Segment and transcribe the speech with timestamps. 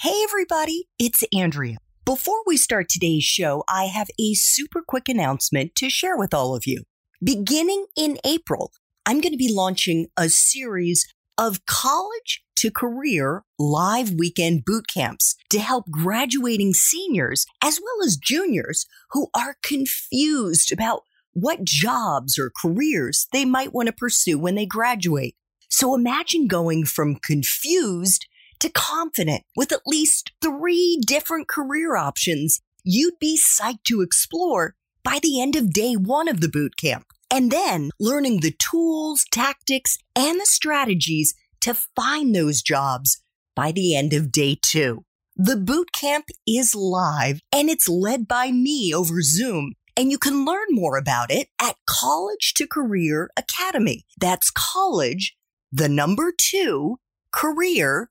[0.00, 1.78] Hey, everybody, it's Andrea.
[2.04, 6.54] Before we start today's show, I have a super quick announcement to share with all
[6.54, 6.84] of you.
[7.20, 8.70] Beginning in April,
[9.04, 11.04] I'm going to be launching a series
[11.36, 18.16] of college to career live weekend boot camps to help graduating seniors as well as
[18.16, 21.02] juniors who are confused about
[21.32, 25.34] what jobs or careers they might want to pursue when they graduate.
[25.68, 28.28] So imagine going from confused
[28.60, 35.18] to confident with at least three different career options you'd be psyched to explore by
[35.22, 37.06] the end of day one of the boot camp.
[37.30, 43.20] And then learning the tools, tactics, and the strategies to find those jobs
[43.54, 45.04] by the end of day two.
[45.36, 49.74] The boot camp is live and it's led by me over Zoom.
[49.96, 54.04] And you can learn more about it at College to Career Academy.
[54.18, 55.36] That's college,
[55.70, 56.98] the number two,
[57.32, 58.10] career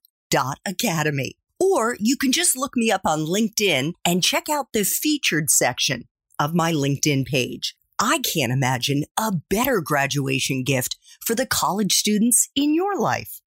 [0.65, 1.37] academy.
[1.59, 6.03] Or you can just look me up on LinkedIn and check out the featured section
[6.39, 7.75] of my LinkedIn page.
[7.99, 13.41] I can't imagine a better graduation gift for the college students in your life.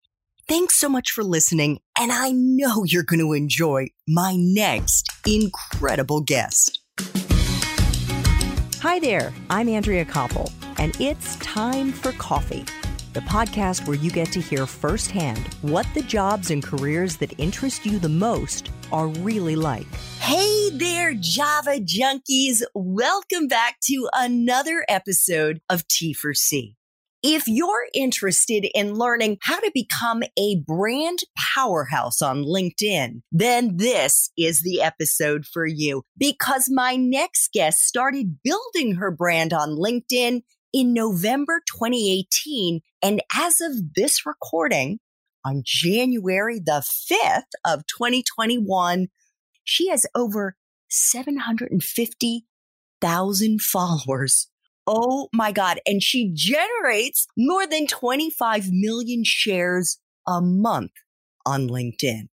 [0.49, 6.21] Thanks so much for listening, and I know you're going to enjoy my next incredible
[6.23, 6.81] guest.
[8.81, 12.65] Hi there, I'm Andrea Koppel, and it's time for coffee
[13.13, 17.85] the podcast where you get to hear firsthand what the jobs and careers that interest
[17.85, 19.87] you the most are really like.
[20.21, 22.63] Hey there, Java junkies.
[22.75, 26.77] Welcome back to another episode of T4C.
[27.23, 34.31] If you're interested in learning how to become a brand powerhouse on LinkedIn, then this
[34.39, 40.43] is the episode for you because my next guest started building her brand on LinkedIn
[40.73, 42.81] in November 2018.
[43.03, 44.99] And as of this recording,
[45.45, 49.09] on January the 5th of 2021,
[49.65, 50.57] she has over
[50.89, 54.49] 750,000 followers.
[54.87, 55.81] Oh my God.
[55.87, 60.93] And she generates more than 25 million shares a month
[61.47, 62.29] on LinkedIn.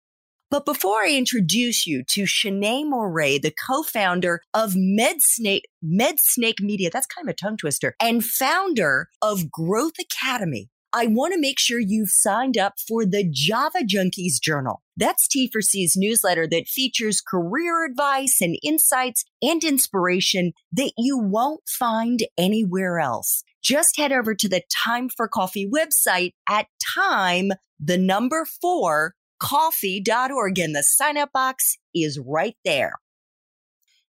[0.49, 7.05] But before I introduce you to Shanee Moret, the co-founder of MedSnake, MedSnake Media, that's
[7.05, 11.79] kind of a tongue twister, and founder of Growth Academy, I want to make sure
[11.79, 14.81] you've signed up for the Java Junkies Journal.
[14.95, 22.21] That's T4C's newsletter that features career advice and insights and inspiration that you won't find
[22.37, 23.43] anywhere else.
[23.61, 27.49] Just head over to the Time for Coffee website at time,
[27.79, 32.93] the number four, coffee.org and the sign up box is right there.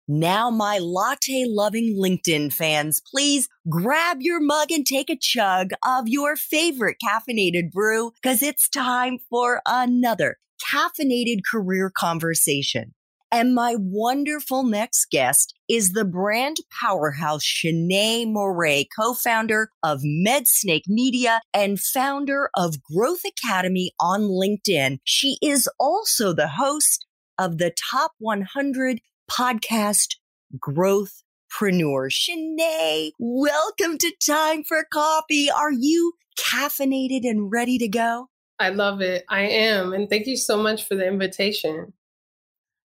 [0.10, 6.08] Now, my latte loving LinkedIn fans, please grab your mug and take a chug of
[6.08, 12.94] your favorite caffeinated brew because it's time for another caffeinated career conversation.
[13.30, 21.42] And my wonderful next guest is the brand powerhouse Shanee Moret, co-founder of MedSnake Media
[21.54, 25.00] and founder of Growth Academy on LinkedIn.
[25.04, 27.06] She is also the host
[27.38, 30.16] of the Top 100 podcast
[30.58, 32.10] Growthpreneur.
[32.10, 35.52] Shanee, welcome to Time for Coffee.
[35.52, 38.30] Are you caffeinated and ready to go?
[38.58, 39.26] I love it.
[39.30, 39.92] I am.
[39.92, 41.94] And thank you so much for the invitation.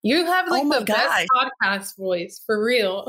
[0.03, 0.97] You have like oh the gosh.
[0.97, 3.07] best podcast voice for real.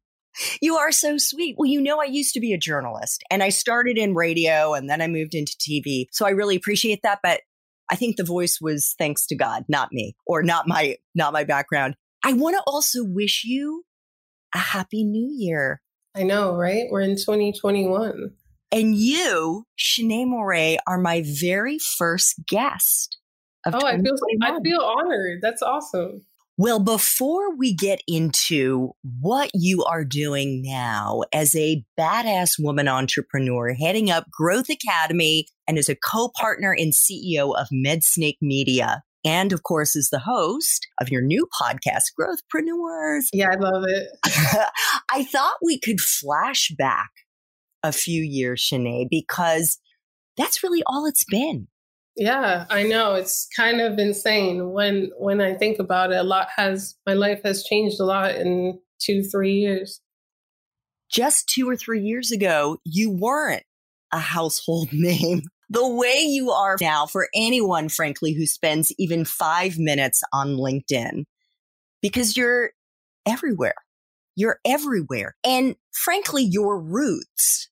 [0.62, 1.56] you are so sweet.
[1.58, 4.88] Well, you know, I used to be a journalist and I started in radio and
[4.88, 6.06] then I moved into TV.
[6.10, 7.18] So I really appreciate that.
[7.22, 7.42] But
[7.90, 11.44] I think the voice was thanks to God, not me or not my, not my
[11.44, 11.96] background.
[12.24, 13.84] I want to also wish you
[14.54, 15.82] a happy new year.
[16.14, 16.84] I know, right?
[16.90, 18.30] We're in 2021.
[18.70, 23.18] And you, Shanee Moret, are my very first guest
[23.66, 25.40] oh, I feel I feel honored.
[25.42, 26.22] That's awesome.
[26.58, 33.72] Well, before we get into what you are doing now as a badass woman entrepreneur,
[33.72, 39.62] heading up Growth Academy and as a co-partner and CEO of MedSnake Media, and of
[39.62, 43.24] course is the host of your new podcast, Growthpreneurs.
[43.32, 44.08] Yeah, I love it.
[45.10, 47.10] I thought we could flash back
[47.82, 49.78] a few years, Shanee, because
[50.36, 51.68] that's really all it's been.
[52.16, 53.14] Yeah, I know.
[53.14, 56.18] It's kind of insane when when I think about it.
[56.18, 60.00] A lot has my life has changed a lot in 2 3 years.
[61.10, 63.64] Just 2 or 3 years ago, you weren't
[64.12, 69.78] a household name the way you are now for anyone frankly who spends even 5
[69.78, 71.24] minutes on LinkedIn
[72.02, 72.72] because you're
[73.24, 73.74] everywhere.
[74.36, 75.34] You're everywhere.
[75.44, 77.70] And frankly, your roots,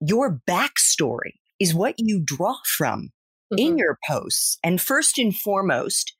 [0.00, 3.10] your backstory is what you draw from
[3.52, 3.58] mm-hmm.
[3.58, 4.58] in your posts.
[4.64, 6.14] And first and foremost,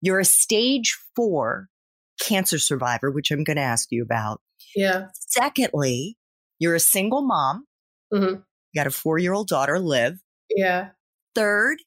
[0.00, 1.68] You're a stage four
[2.20, 4.40] cancer survivor, which I'm going to ask you about.
[4.74, 5.06] Yeah.
[5.14, 6.16] Secondly,
[6.58, 7.66] you're a single mom.
[8.12, 8.36] Mm-hmm.
[8.36, 10.18] You got a four year old daughter, Liv.
[10.54, 10.90] Yeah.
[11.34, 11.78] Third,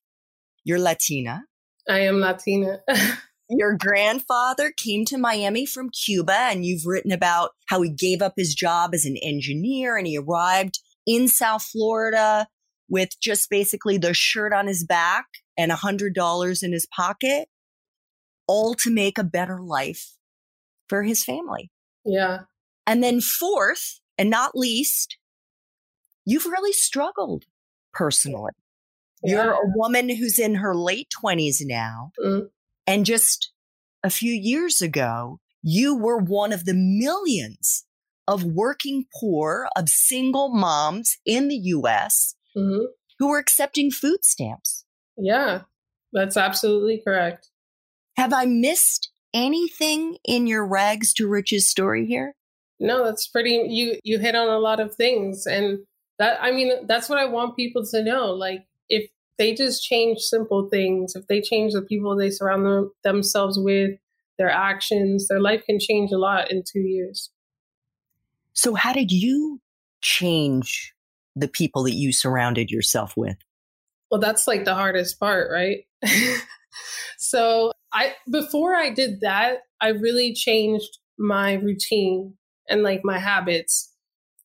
[0.63, 1.45] you're Latina.
[1.87, 2.81] I am Latina.
[3.49, 8.33] Your grandfather came to Miami from Cuba, and you've written about how he gave up
[8.35, 12.47] his job as an engineer and he arrived in South Florida
[12.89, 15.25] with just basically the shirt on his back
[15.57, 17.47] and a hundred dollars in his pocket,
[18.47, 20.13] all to make a better life
[20.87, 21.69] for his family.
[22.05, 22.41] Yeah.
[22.85, 25.17] And then fourth and not least,
[26.25, 27.45] you've really struggled
[27.93, 28.53] personally.
[29.23, 29.43] Yeah.
[29.43, 32.11] You're a woman who's in her late 20s now.
[32.23, 32.47] Mm.
[32.85, 33.51] And just
[34.03, 37.85] a few years ago, you were one of the millions
[38.27, 42.85] of working poor, of single moms in the US mm-hmm.
[43.19, 44.85] who were accepting food stamps.
[45.17, 45.61] Yeah,
[46.13, 47.49] that's absolutely correct.
[48.17, 52.33] Have I missed anything in your rags to riches story here?
[52.79, 55.79] No, that's pretty you you hit on a lot of things and
[56.19, 60.19] that I mean that's what I want people to know like if they just change
[60.19, 63.91] simple things, if they change the people they surround them, themselves with,
[64.37, 67.31] their actions, their life can change a lot in 2 years.
[68.53, 69.61] So how did you
[70.01, 70.93] change
[71.39, 73.37] the people that you surrounded yourself with?
[74.09, 75.79] Well, that's like the hardest part, right?
[77.17, 82.35] so, I before I did that, I really changed my routine
[82.69, 83.93] and like my habits.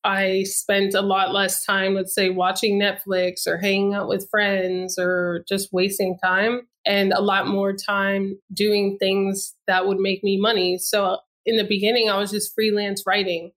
[0.05, 4.99] I spent a lot less time, let's say, watching Netflix or hanging out with friends
[4.99, 10.41] or just wasting time, and a lot more time doing things that would make me
[10.41, 10.79] money.
[10.79, 13.53] So, in the beginning, I was just freelance writing.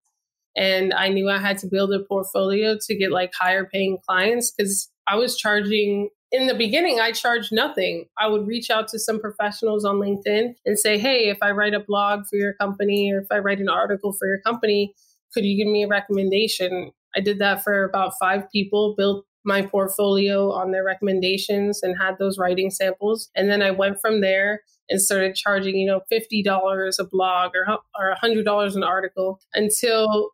[0.56, 4.52] And I knew I had to build a portfolio to get like higher paying clients
[4.52, 8.06] because I was charging in the beginning, I charged nothing.
[8.18, 11.74] I would reach out to some professionals on LinkedIn and say, Hey, if I write
[11.74, 14.94] a blog for your company or if I write an article for your company,
[15.34, 16.92] could you give me a recommendation?
[17.16, 22.18] I did that for about five people, built my portfolio on their recommendations and had
[22.18, 23.30] those writing samples.
[23.36, 27.78] And then I went from there and started charging, you know, $50 a blog or,
[27.98, 30.32] or $100 an article until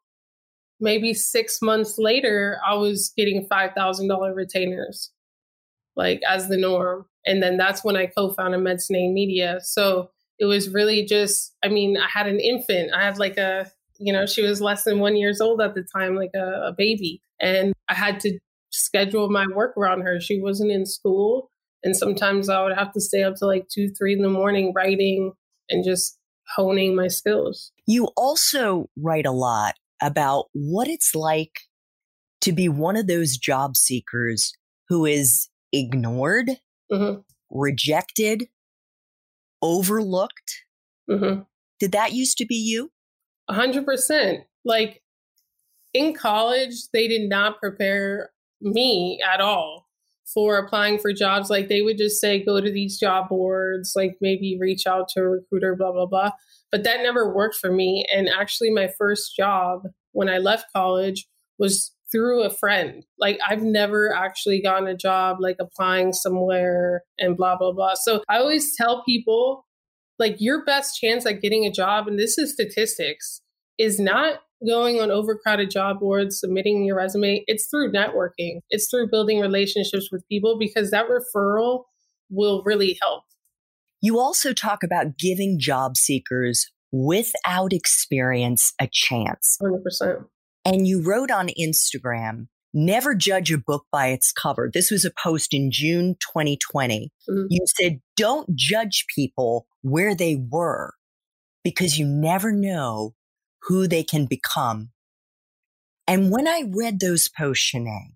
[0.81, 5.11] maybe six months later, I was getting $5,000 retainers,
[5.95, 7.05] like as the norm.
[7.25, 9.59] And then that's when I co founded MedSnake Media.
[9.61, 12.91] So it was really just, I mean, I had an infant.
[12.93, 15.83] I had like a, you know, she was less than one years old at the
[15.83, 17.21] time, like a, a baby.
[17.39, 18.39] And I had to
[18.71, 20.19] schedule my work around her.
[20.19, 21.51] She wasn't in school.
[21.83, 24.73] And sometimes I would have to stay up to like two, three in the morning
[24.75, 25.33] writing
[25.69, 26.17] and just
[26.55, 27.71] honing my skills.
[27.85, 31.61] You also write a lot about what it's like
[32.41, 34.53] to be one of those job seekers
[34.89, 36.51] who is ignored,
[36.91, 37.21] mm-hmm.
[37.49, 38.47] rejected,
[39.61, 40.65] overlooked.
[41.09, 41.41] Mm-hmm.
[41.79, 42.91] Did that used to be you?
[43.47, 44.41] A hundred percent.
[44.65, 45.01] Like
[45.93, 48.31] in college, they did not prepare
[48.61, 49.80] me at all
[50.33, 51.49] for applying for jobs.
[51.49, 55.21] Like they would just say, go to these job boards, like maybe reach out to
[55.21, 56.31] a recruiter, blah, blah, blah.
[56.71, 58.05] But that never worked for me.
[58.13, 59.83] And actually, my first job
[60.13, 63.05] when I left college was through a friend.
[63.17, 67.93] Like I've never actually gotten a job like applying somewhere and blah blah blah.
[67.95, 69.65] So I always tell people
[70.19, 73.41] like your best chance at getting a job and this is statistics
[73.77, 77.43] is not going on overcrowded job boards, submitting your resume.
[77.47, 78.59] It's through networking.
[78.69, 81.83] It's through building relationships with people because that referral
[82.29, 83.23] will really help.
[84.01, 89.57] You also talk about giving job seekers without experience a chance.
[89.61, 90.25] 100%.
[90.65, 94.69] And you wrote on Instagram, never judge a book by its cover.
[94.71, 97.11] This was a post in June 2020.
[97.29, 97.45] Mm-hmm.
[97.49, 100.93] You said, don't judge people where they were
[101.63, 103.13] because you never know
[103.63, 104.89] who they can become.
[106.07, 108.15] And when I read those posts, Shanee,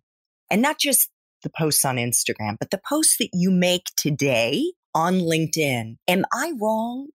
[0.49, 1.09] and not just
[1.43, 5.97] the posts on Instagram, but the posts that you make today on LinkedIn.
[6.07, 7.09] Am I wrong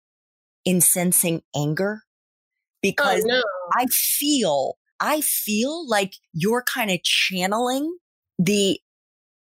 [0.64, 2.02] in sensing anger?
[2.02, 2.08] Oh,
[2.82, 3.42] because oh, no.
[3.76, 7.96] I feel, I feel like you're kind of channeling
[8.38, 8.80] the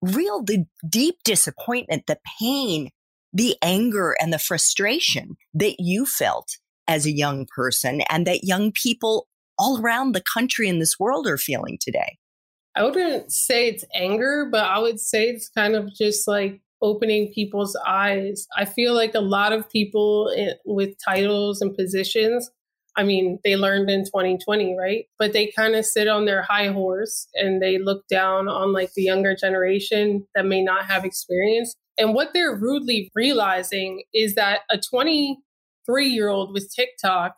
[0.02, 2.90] real, the deep disappointment, the pain,
[3.34, 8.72] the anger and the frustration that you felt as a young person and that young
[8.72, 9.28] people
[9.58, 12.18] all around the country and this world are feeling today.
[12.76, 17.34] I wouldn't say it's anger, but I would say it's kind of just like opening
[17.34, 18.48] people's eyes.
[18.56, 22.52] I feel like a lot of people in, with titles and positions,
[22.96, 25.06] I mean, they learned in 2020, right?
[25.18, 28.92] But they kind of sit on their high horse and they look down on like
[28.94, 31.76] the younger generation that may not have experience.
[32.00, 34.78] And what they're rudely realizing is that a
[35.88, 37.38] 23 year old with TikTok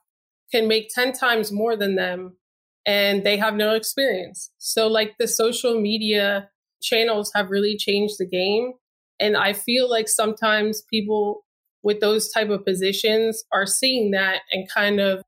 [0.52, 2.38] can make 10 times more than them
[2.86, 4.52] and they have no experience.
[4.58, 6.50] So, like, the social media
[6.82, 8.74] channels have really changed the game.
[9.20, 11.46] And I feel like sometimes people
[11.84, 15.24] with those type of positions are seeing that and kind of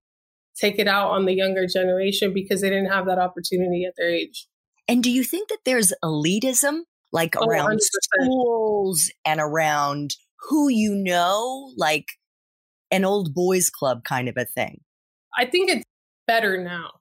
[0.56, 4.10] take it out on the younger generation because they didn't have that opportunity at their
[4.10, 4.48] age.
[4.88, 7.80] And do you think that there's elitism like oh, around 100%.
[7.80, 10.16] schools and around
[10.50, 12.08] who you know, like
[12.92, 14.82] an old boys club kind of a thing?
[15.38, 15.86] I think it's
[16.28, 16.92] better now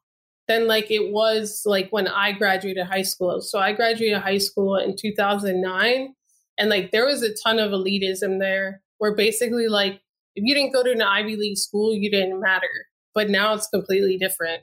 [0.49, 3.41] than like it was like when I graduated high school.
[3.41, 6.15] So I graduated high school in 2009
[6.59, 10.01] and like there was a ton of elitism there where basically like
[10.37, 12.87] if you didn't go to an Ivy League school, you didn't matter.
[13.15, 14.63] But now it's completely different.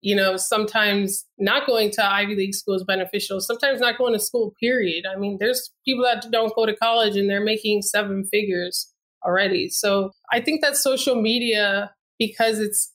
[0.00, 3.40] You know, sometimes not going to Ivy League school is beneficial.
[3.40, 5.04] Sometimes not going to school, period.
[5.06, 8.92] I mean, there's people that don't go to college and they're making seven figures
[9.24, 9.68] already.
[9.68, 12.92] So I think that social media, because it's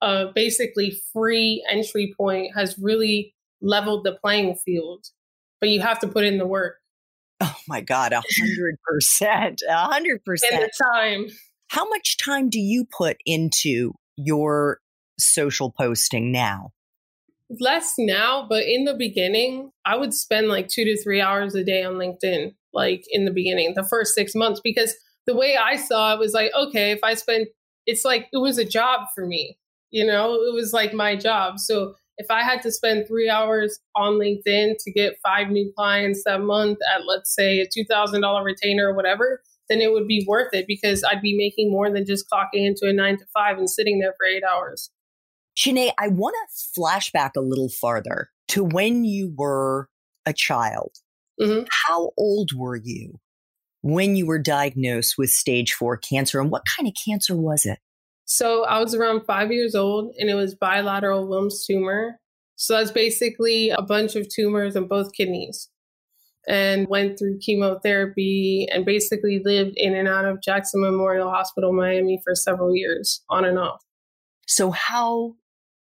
[0.00, 5.06] a basically free entry point, has really leveled the playing field.
[5.60, 6.76] But you have to put in the work.
[7.40, 10.54] Oh my God, a hundred percent, a hundred percent.
[10.54, 11.26] And the time.
[11.68, 14.78] How much time do you put into your
[15.18, 16.72] social posting now?
[17.60, 21.64] Less now, but in the beginning, I would spend like two to three hours a
[21.64, 24.94] day on LinkedIn, like in the beginning, the first six months, because
[25.26, 27.46] the way I saw it was like, okay, if I spend,
[27.86, 29.58] it's like it was a job for me,
[29.90, 31.58] you know, it was like my job.
[31.58, 36.22] So if I had to spend three hours on LinkedIn to get five new clients
[36.24, 40.52] that month at, let's say, a $2,000 retainer or whatever, then it would be worth
[40.52, 43.70] it because I'd be making more than just clocking into a nine to five and
[43.70, 44.90] sitting there for eight hours.
[45.56, 49.88] Shanee, I want to flashback a little farther to when you were
[50.26, 50.96] a child.
[51.40, 51.64] Mm-hmm.
[51.86, 53.18] How old were you
[53.82, 57.78] when you were diagnosed with stage four cancer and what kind of cancer was it?
[58.24, 62.18] So I was around five years old and it was bilateral Wilms tumor.
[62.56, 65.68] So that's basically a bunch of tumors in both kidneys
[66.46, 72.20] and went through chemotherapy and basically lived in and out of Jackson Memorial Hospital, Miami
[72.24, 73.80] for several years on and off.
[74.46, 75.34] So, how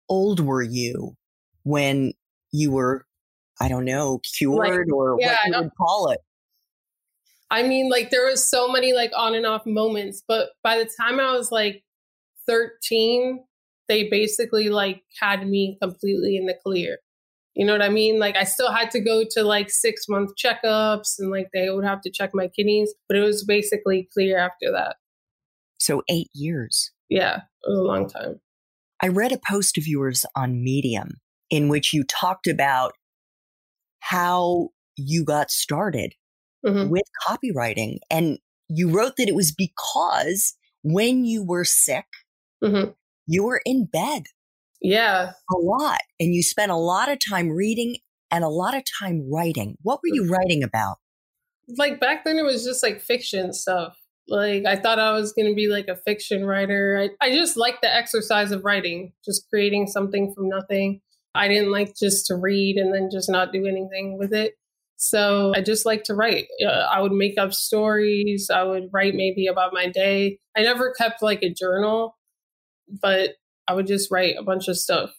[0.09, 1.15] old were you
[1.63, 2.13] when
[2.51, 3.05] you were,
[3.59, 6.19] I don't know, cured like, or yeah, what you would call it?
[7.51, 10.89] I mean, like there was so many like on and off moments, but by the
[10.99, 11.83] time I was like
[12.47, 13.43] 13,
[13.89, 16.99] they basically like had me completely in the clear.
[17.53, 18.19] You know what I mean?
[18.19, 21.83] Like I still had to go to like six month checkups and like they would
[21.83, 24.95] have to check my kidneys, but it was basically clear after that.
[25.77, 26.91] So eight years.
[27.09, 28.39] Yeah, it was a long time.
[29.01, 32.93] I read a post of yours on Medium in which you talked about
[33.99, 36.13] how you got started
[36.65, 36.89] mm-hmm.
[36.89, 37.97] with copywriting.
[38.09, 42.05] And you wrote that it was because when you were sick,
[42.63, 42.91] Mm-hmm.
[43.27, 44.23] You were in bed.
[44.81, 45.31] Yeah.
[45.51, 46.01] A lot.
[46.19, 47.97] And you spent a lot of time reading
[48.29, 49.77] and a lot of time writing.
[49.81, 50.97] What were you writing about?
[51.77, 53.97] Like back then, it was just like fiction stuff.
[54.27, 57.09] Like I thought I was going to be like a fiction writer.
[57.21, 61.01] I, I just like the exercise of writing, just creating something from nothing.
[61.33, 64.55] I didn't like just to read and then just not do anything with it.
[65.03, 66.45] So I just like to write.
[66.63, 68.49] Uh, I would make up stories.
[68.53, 70.37] I would write maybe about my day.
[70.55, 72.15] I never kept like a journal
[73.01, 73.35] but
[73.67, 75.11] I would just write a bunch of stuff.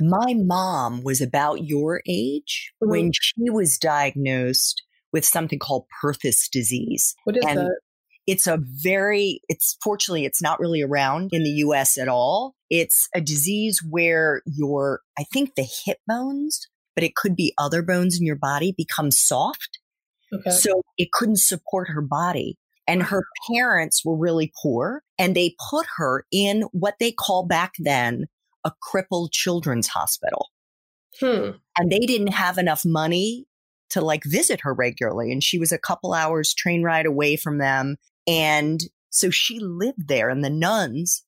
[0.00, 2.90] My mom was about your age mm-hmm.
[2.90, 7.14] when she was diagnosed with something called Perthes disease.
[7.24, 7.80] What is and that?
[8.26, 12.54] It's a very, it's fortunately, it's not really around in the US at all.
[12.70, 17.82] It's a disease where your, I think the hip bones, but it could be other
[17.82, 19.78] bones in your body become soft.
[20.32, 20.50] Okay.
[20.50, 25.86] So it couldn't support her body and her parents were really poor and they put
[25.96, 28.26] her in what they call back then
[28.64, 30.48] a crippled children's hospital.
[31.20, 31.50] Hmm.
[31.78, 33.46] And they didn't have enough money
[33.90, 35.30] to like visit her regularly.
[35.30, 37.96] And she was a couple hours train ride away from them.
[38.26, 41.23] And so she lived there and the nuns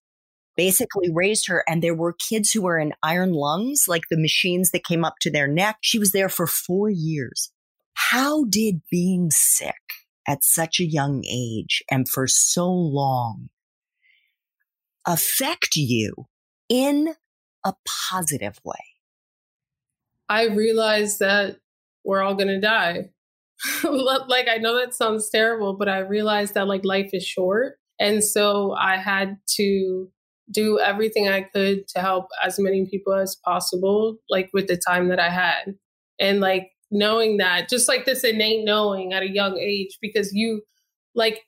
[0.56, 1.64] basically raised her.
[1.68, 5.16] And there were kids who were in iron lungs, like the machines that came up
[5.20, 5.78] to their neck.
[5.80, 7.52] She was there for four years.
[7.94, 9.74] How did being sick
[10.28, 13.48] at such a young age and for so long
[15.06, 16.26] affect you
[16.68, 17.14] in
[17.64, 17.74] a
[18.08, 18.74] positive way?
[20.28, 21.58] I realized that
[22.04, 23.10] we're all going to die.
[23.84, 27.78] like, I know that sounds terrible, but I realized that like life is short.
[27.98, 30.10] And so I had to
[30.50, 35.08] do everything I could to help as many people as possible, like with the time
[35.08, 35.74] that I had.
[36.20, 40.62] And like knowing that, just like this innate knowing at a young age, because you
[41.14, 41.42] like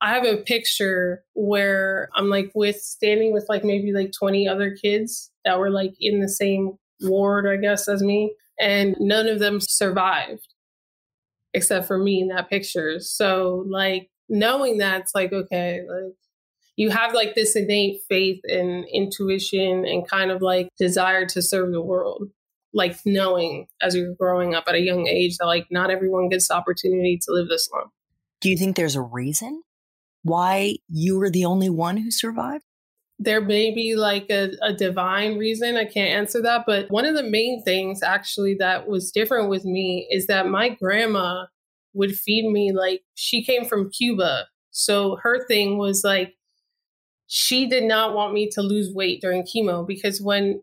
[0.00, 4.74] I have a picture where I'm like with standing with like maybe like 20 other
[4.74, 6.72] kids that were like in the same
[7.02, 8.34] ward, I guess, as me.
[8.58, 10.48] And none of them survived
[11.54, 12.98] except for me in that picture.
[12.98, 16.14] So like knowing that it's like, okay, like
[16.76, 21.72] you have like this innate faith and intuition and kind of like desire to serve
[21.72, 22.28] the world.
[22.74, 26.48] Like knowing as you're growing up at a young age that like not everyone gets
[26.48, 27.90] the opportunity to live this long.
[28.40, 29.62] Do you think there's a reason
[30.22, 32.64] why you were the only one who survived?
[33.18, 35.76] There may be like a, a divine reason.
[35.76, 36.64] I can't answer that.
[36.66, 40.70] But one of the main things actually that was different with me is that my
[40.70, 41.44] grandma
[41.92, 44.46] would feed me like she came from Cuba.
[44.70, 46.34] So her thing was like,
[47.34, 50.60] she did not want me to lose weight during chemo because when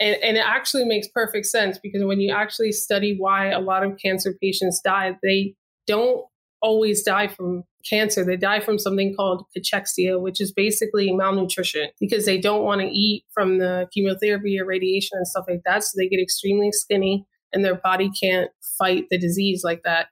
[0.00, 3.84] and, and, it actually makes perfect sense because when you actually study why a lot
[3.84, 5.54] of cancer patients die, they
[5.86, 6.24] don't
[6.60, 8.24] always die from cancer.
[8.24, 12.88] They die from something called cachexia, which is basically malnutrition because they don't want to
[12.88, 15.84] eat from the chemotherapy or radiation and stuff like that.
[15.84, 20.08] So they get extremely skinny and their body can't fight the disease like that.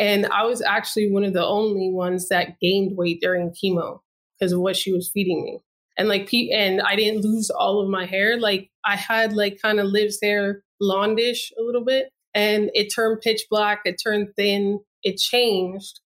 [0.00, 4.00] And I was actually one of the only ones that gained weight during chemo
[4.44, 5.60] because of what she was feeding me.
[5.96, 8.38] And like, and I didn't lose all of my hair.
[8.38, 13.20] Like, I had like kind of Liv's hair blondish a little bit, and it turned
[13.22, 13.82] pitch black.
[13.84, 14.80] It turned thin.
[15.02, 16.00] It changed,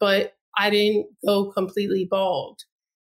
[0.00, 2.60] but I didn't go completely bald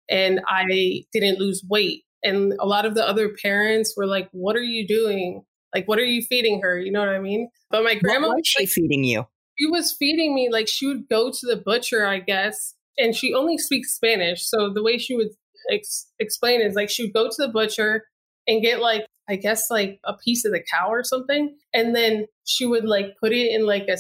[0.08, 2.04] and I didn't lose weight.
[2.24, 5.42] And a lot of the other parents were like, What are you doing?
[5.74, 6.78] Like, what are you feeding her?
[6.78, 7.50] You know what I mean?
[7.70, 9.26] But my grandma what was she like, feeding you?
[9.58, 13.34] She was feeding me like she would go to the butcher, I guess, and she
[13.34, 14.46] only speaks Spanish.
[14.46, 15.30] So the way she would
[15.70, 18.04] ex- explain is like she would go to the butcher
[18.46, 22.26] and get like I guess like a piece of the cow or something, and then
[22.44, 23.96] she would like put it in like a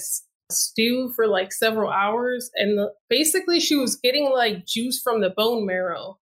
[0.50, 2.50] stew for like several hours.
[2.56, 6.18] And the, basically, she was getting like juice from the bone marrow.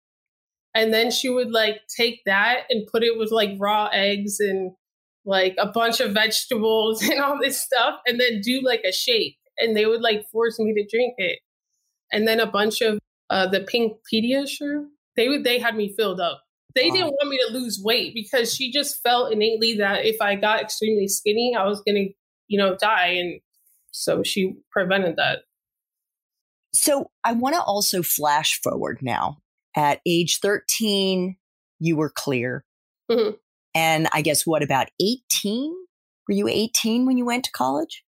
[0.75, 4.73] And then she would like take that and put it with like raw eggs and
[5.25, 9.37] like a bunch of vegetables and all this stuff, and then do like a shake.
[9.59, 11.39] And they would like force me to drink it.
[12.17, 12.99] And then a bunch of
[13.29, 16.43] uh, the pink Pediasure, they they had me filled up.
[16.75, 20.35] They didn't want me to lose weight because she just felt innately that if I
[20.35, 22.07] got extremely skinny, I was gonna,
[22.49, 23.09] you know, die.
[23.09, 23.41] And
[23.91, 25.41] so she prevented that.
[26.73, 29.39] So I want to also flash forward now.
[29.77, 31.37] At age 13,
[31.81, 32.65] you were clear.
[33.11, 33.37] Mm-hmm.
[33.75, 35.75] And I guess what about 18?
[36.27, 38.05] Were you 18 when you went to college?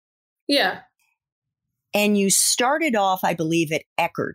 [0.47, 0.81] Yeah.
[1.95, 4.33] And you started off, I believe, at Eckerd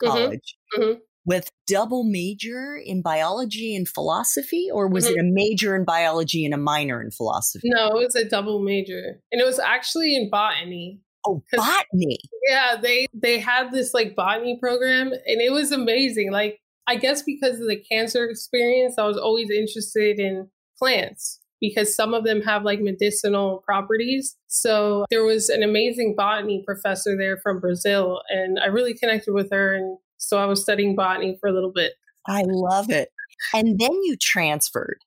[0.00, 0.06] mm-hmm.
[0.06, 0.56] College.
[0.76, 0.82] Mm-hmm.
[0.82, 5.18] Mm-hmm with double major in biology and philosophy, or was mm-hmm.
[5.18, 7.68] it a major in biology and a minor in philosophy?
[7.70, 11.02] No, it was a double major, and it was actually in botany.
[11.26, 12.18] Oh, botany!
[12.48, 16.32] Yeah, they they had this like botany program, and it was amazing.
[16.32, 21.94] Like I guess because of the cancer experience, I was always interested in plants because
[21.94, 24.36] some of them have like medicinal properties.
[24.46, 29.50] So there was an amazing botany professor there from Brazil, and I really connected with
[29.50, 31.92] her and so I was studying botany for a little bit.
[32.26, 33.10] I love it.
[33.54, 34.98] And then you transferred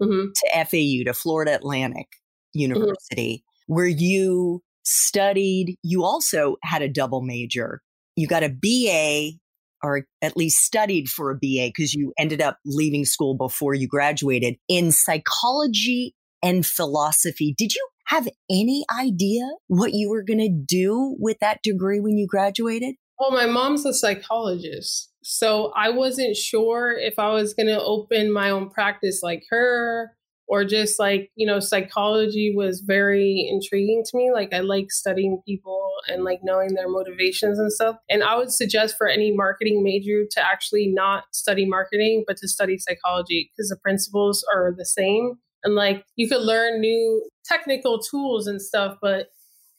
[0.00, 0.30] mm-hmm.
[0.34, 2.60] to FAU, to Florida Atlantic mm-hmm.
[2.60, 3.74] University, mm-hmm.
[3.74, 7.82] where you studied, you also had a double major.
[8.16, 9.38] You got a BA,
[9.82, 13.88] or at least studied for a BA because you ended up leaving school before you
[13.88, 17.54] graduated in psychology and philosophy.
[17.56, 22.16] Did you have any idea what you were going to do with that degree when
[22.16, 22.96] you graduated?
[23.18, 25.12] Well, my mom's a psychologist.
[25.22, 30.16] So I wasn't sure if I was going to open my own practice like her
[30.50, 34.32] or just like, you know, psychology was very intriguing to me.
[34.34, 37.94] Like I like studying people and like knowing their motivations and stuff.
[38.10, 42.48] And I would suggest for any marketing major to actually not study marketing, but to
[42.48, 45.34] study psychology because the principles are the same.
[45.62, 49.28] And like you could learn new technical tools and stuff, but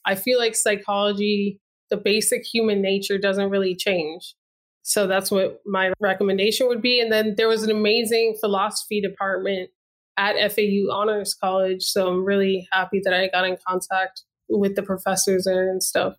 [0.06, 4.34] I feel like psychology the basic human nature doesn't really change.
[4.80, 6.98] So that's what my recommendation would be.
[6.98, 9.68] And then there was an amazing philosophy department
[10.16, 11.82] at FAU Honors College.
[11.82, 16.16] So I'm really happy that I got in contact with the professors there and stuff.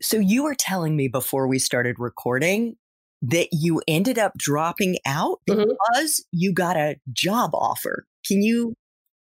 [0.00, 2.76] So you were telling me before we started recording
[3.22, 5.60] that you ended up dropping out mm-hmm.
[5.60, 6.38] because mm-hmm.
[6.38, 8.06] you got a job offer.
[8.26, 8.74] Can you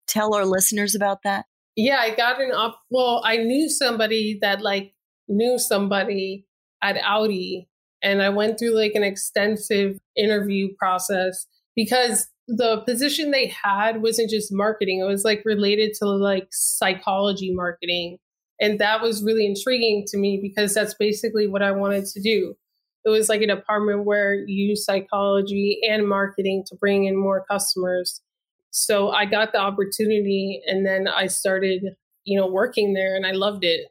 [0.07, 1.45] tell our listeners about that?
[1.75, 2.79] Yeah, I got an up.
[2.89, 4.93] Well, I knew somebody that like
[5.27, 6.45] knew somebody
[6.81, 7.69] at Audi
[8.01, 14.29] and I went through like an extensive interview process because the position they had wasn't
[14.29, 18.17] just marketing, it was like related to like psychology marketing.
[18.59, 22.55] And that was really intriguing to me because that's basically what I wanted to do.
[23.03, 27.43] It was like a department where you use psychology and marketing to bring in more
[27.49, 28.21] customers.
[28.69, 31.83] So I got the opportunity and then I started,
[32.25, 33.87] you know, working there and I loved it.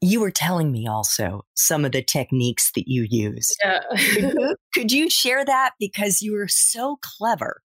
[0.00, 3.54] You were telling me also some of the techniques that you used.
[3.62, 3.80] Yeah.
[4.12, 5.72] could, you, could you share that?
[5.78, 7.62] Because you were so clever.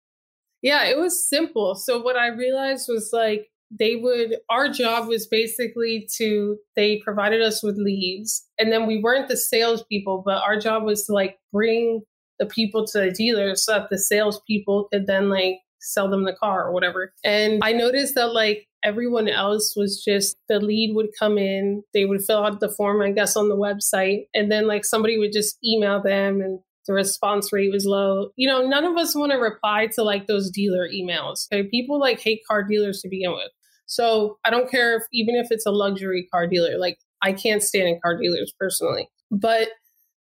[0.63, 1.75] Yeah, it was simple.
[1.75, 7.41] So what I realized was like they would our job was basically to they provided
[7.41, 11.37] us with leads and then we weren't the salespeople, but our job was to like
[11.51, 12.01] bring
[12.39, 16.33] the people to the dealer so that the salespeople could then like sell them the
[16.33, 17.13] car or whatever.
[17.23, 22.05] And I noticed that like everyone else was just the lead would come in, they
[22.05, 25.33] would fill out the form, I guess, on the website, and then like somebody would
[25.33, 28.29] just email them and the response rate was low.
[28.35, 31.47] You know, none of us want to reply to like those dealer emails.
[31.51, 31.67] Okay.
[31.69, 33.49] People like hate car dealers to begin with.
[33.85, 37.61] So I don't care if even if it's a luxury car dealer, like I can't
[37.61, 39.09] stand in car dealers personally.
[39.31, 39.69] But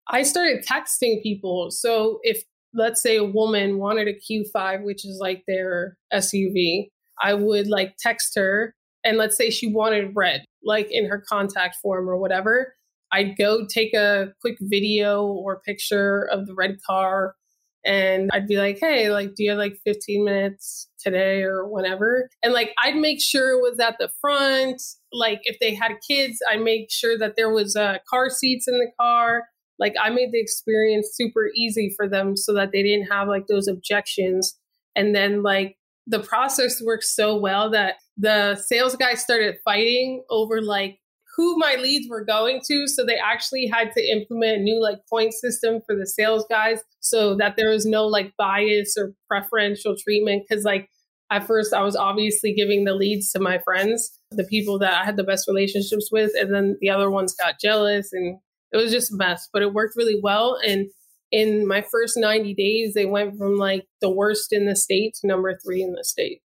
[0.08, 1.72] I started texting people.
[1.72, 2.44] So if
[2.74, 6.90] let's say a woman wanted a Q5, which is like their SUV,
[7.22, 11.78] I would like text her and let's say she wanted red, like in her contact
[11.82, 12.76] form or whatever.
[13.12, 17.36] I'd go take a quick video or picture of the red car
[17.84, 22.30] and I'd be like, hey, like, do you have like 15 minutes today or whenever?
[22.44, 24.82] And like, I'd make sure it was at the front.
[25.12, 28.76] Like, if they had kids, I make sure that there was uh, car seats in
[28.76, 29.46] the car.
[29.80, 33.48] Like, I made the experience super easy for them so that they didn't have like
[33.48, 34.60] those objections.
[34.96, 40.62] And then, like, the process worked so well that the sales guy started fighting over
[40.62, 41.00] like
[41.36, 42.88] who my leads were going to.
[42.88, 46.80] So they actually had to implement a new like point system for the sales guys
[47.00, 50.44] so that there was no like bias or preferential treatment.
[50.50, 50.90] Cause like
[51.32, 55.06] at first I was obviously giving the leads to my friends, the people that I
[55.06, 56.32] had the best relationships with.
[56.38, 58.38] And then the other ones got jealous and
[58.72, 60.58] it was just a mess, but it worked really well.
[60.66, 60.88] And
[61.32, 65.28] in my first 90 days, they went from like the worst in the state to
[65.28, 66.42] number three in the state.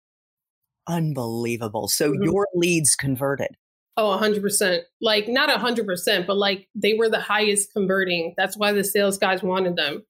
[0.87, 1.87] Unbelievable.
[1.87, 2.23] So mm-hmm.
[2.23, 3.57] your leads converted.
[3.97, 4.81] Oh, 100%.
[5.01, 8.33] Like, not 100%, but like they were the highest converting.
[8.37, 10.03] That's why the sales guys wanted them.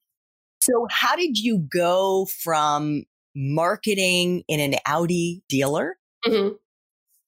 [0.62, 3.04] So, how did you go from
[3.36, 6.56] marketing in an Audi dealer mm-hmm.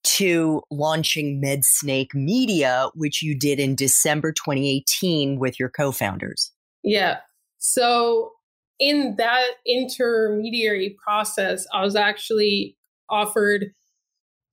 [0.03, 6.51] to launching MedSnake Media, which you did in December 2018 with your co founders?
[6.83, 7.17] Yeah.
[7.59, 8.31] So,
[8.79, 12.77] in that intermediary process, I was actually
[13.09, 13.71] offered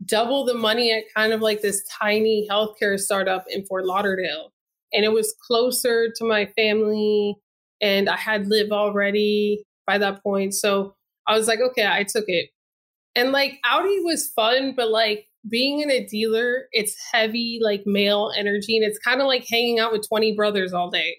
[0.06, 4.52] double the money at kind of like this tiny healthcare startup in Fort Lauderdale.
[4.92, 7.36] And it was closer to my family
[7.80, 10.54] and I had Liv already by that point.
[10.54, 10.94] So
[11.26, 12.50] I was like, okay, I took it.
[13.14, 18.32] And like Audi was fun, but like being in a dealer, it's heavy, like male
[18.36, 21.16] energy, and it's kind of like hanging out with 20 brothers all day.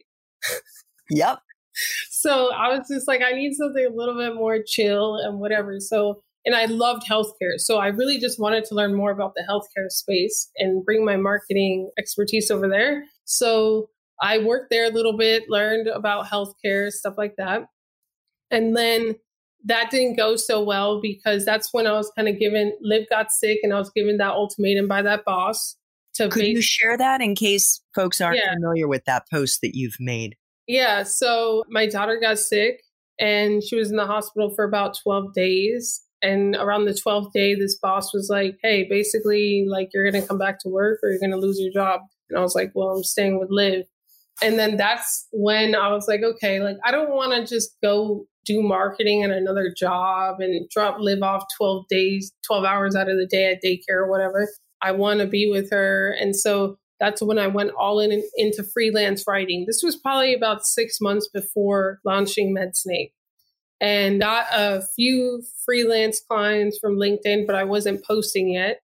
[1.10, 1.40] yep.
[2.10, 5.82] So I was just like, I need something a little bit more chill and whatever.
[5.82, 7.58] So and I loved healthcare.
[7.58, 11.18] So I really just wanted to learn more about the healthcare space and bring my
[11.18, 13.04] marketing expertise over there.
[13.26, 13.90] So
[14.22, 17.68] I worked there a little bit, learned about healthcare, stuff like that.
[18.52, 19.16] And then
[19.66, 23.32] that didn't go so well because that's when I was kind of given, Liv got
[23.32, 25.76] sick and I was given that ultimatum by that boss
[26.16, 28.54] to Could you share that in case folks aren't yeah.
[28.54, 30.36] familiar with that post that you've made?
[30.68, 31.04] Yeah.
[31.04, 32.82] So my daughter got sick
[33.20, 36.05] and she was in the hospital for about 12 days.
[36.22, 40.38] And around the 12th day, this boss was like, hey, basically, like, you're to come
[40.38, 42.02] back to work or you're to lose your job.
[42.30, 43.86] And I was like, well, I'm staying with Liv.
[44.42, 48.26] And then that's when I was like, okay, like, I don't want to just go
[48.46, 53.18] do marketing and another job and drop Liv off 12 days, 12 hours out of
[53.18, 54.48] the day at daycare or whatever.
[54.82, 56.16] I want to be with her.
[56.20, 59.66] And so that's when I went all in into freelance writing.
[59.68, 63.12] This was probably about six months before launching MedSnake
[63.82, 68.82] and got a few freelance clients from LinkedIn, but I wasn't posting yet.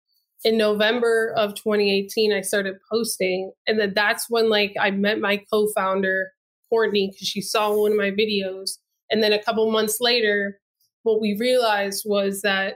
[0.43, 3.51] In November of 2018, I started posting.
[3.65, 6.31] And then that's when like I met my co-founder,
[6.69, 8.77] Courtney, because she saw one of my videos.
[9.09, 10.59] And then a couple months later,
[11.03, 12.75] what we realized was that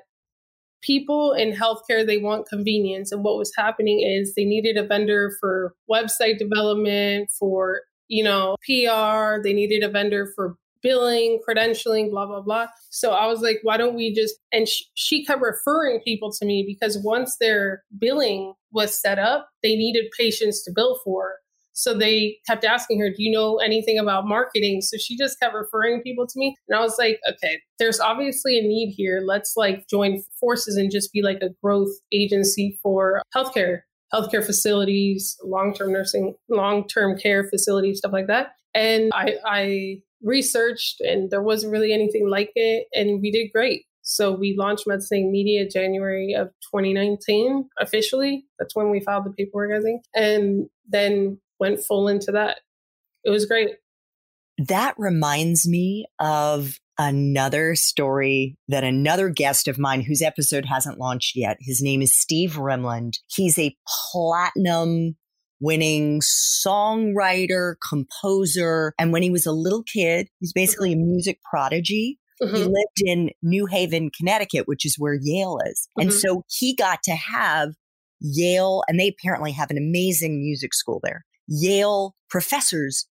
[0.81, 5.35] people in healthcare they want convenience and what was happening is they needed a vendor
[5.39, 12.25] for website development for you know pr they needed a vendor for billing, credentialing, blah,
[12.25, 12.67] blah, blah.
[12.89, 16.45] So I was like, why don't we just, and sh- she kept referring people to
[16.45, 21.35] me because once their billing was set up, they needed patients to bill for.
[21.79, 24.81] So they kept asking her, Do you know anything about marketing?
[24.81, 26.57] So she just kept referring people to me.
[26.67, 29.21] And I was like, Okay, there's obviously a need here.
[29.25, 33.81] Let's like join forces and just be like a growth agency for healthcare,
[34.13, 38.49] healthcare facilities, long term nursing, long term care facilities, stuff like that.
[38.75, 42.87] And I, I researched and there wasn't really anything like it.
[42.93, 43.83] And we did great.
[44.01, 48.45] So we launched MedSnake Media January of 2019 officially.
[48.57, 52.61] That's when we filed the paperwork, I think, and then went full into that.
[53.23, 53.69] It was great.
[54.57, 61.35] That reminds me of another story that another guest of mine whose episode hasn't launched
[61.35, 61.57] yet.
[61.61, 63.19] His name is Steve Remland.
[63.27, 63.75] He's a
[64.11, 65.15] platinum
[65.59, 68.93] winning songwriter, composer.
[68.97, 72.19] And when he was a little kid, he's basically a music prodigy.
[72.41, 72.55] Mm-hmm.
[72.55, 75.87] He lived in New Haven, Connecticut, which is where Yale is.
[75.89, 76.01] Mm-hmm.
[76.01, 77.73] And so he got to have
[78.21, 81.25] Yale, and they apparently have an amazing music school there.
[81.47, 83.07] Yale professors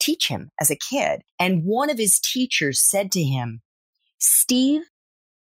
[0.00, 1.20] teach him as a kid.
[1.38, 3.60] And one of his teachers said to him,
[4.18, 4.82] Steve,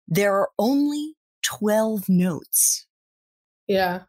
[0.08, 2.88] there are only 12 notes.
[3.68, 4.02] Yeah.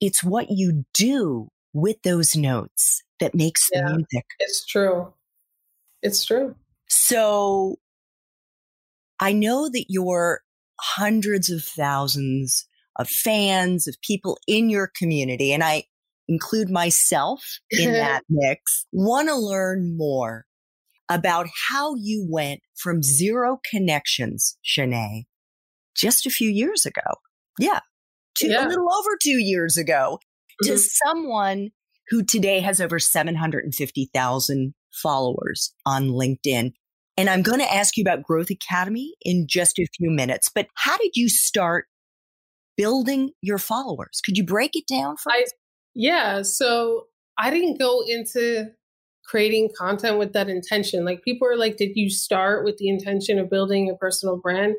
[0.00, 4.24] It's what you do with those notes that makes yeah, the music.
[4.38, 5.12] It's true.
[6.02, 6.54] It's true.
[6.88, 7.76] So
[9.20, 10.40] I know that you're
[10.80, 15.84] hundreds of thousands of fans, of people in your community, and I
[16.28, 20.46] include myself in that mix, want to learn more
[21.10, 25.24] about how you went from zero connections, Shanee,
[25.94, 27.02] just a few years ago.
[27.58, 27.80] Yeah.
[28.36, 28.66] Two, yeah.
[28.66, 30.18] A little over two years ago
[30.62, 30.72] mm-hmm.
[30.72, 31.70] to someone
[32.08, 36.72] who today has over 750,000 followers on LinkedIn.
[37.16, 40.50] And I'm going to ask you about Growth Academy in just a few minutes.
[40.52, 41.86] But how did you start
[42.76, 44.20] building your followers?
[44.24, 45.52] Could you break it down for I, us?
[45.94, 46.42] Yeah.
[46.42, 47.06] So
[47.38, 48.66] I didn't go into
[49.24, 51.04] creating content with that intention.
[51.04, 54.74] Like people are like, did you start with the intention of building a personal brand?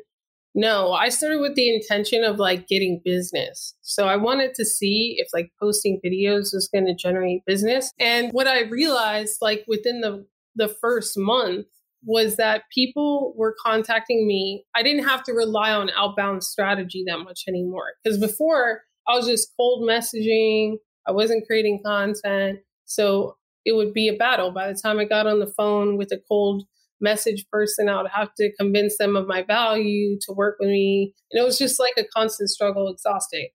[0.58, 3.74] No, I started with the intention of like getting business.
[3.82, 7.92] So I wanted to see if like posting videos was going to generate business.
[8.00, 11.66] And what I realized like within the the first month
[12.02, 14.64] was that people were contacting me.
[14.74, 17.92] I didn't have to rely on outbound strategy that much anymore.
[18.02, 22.60] Because before I was just cold messaging, I wasn't creating content.
[22.86, 24.52] So it would be a battle.
[24.52, 26.64] By the time I got on the phone with a cold
[27.00, 31.14] message person, I would have to convince them of my value to work with me.
[31.30, 33.48] And it was just like a constant struggle, exhausting,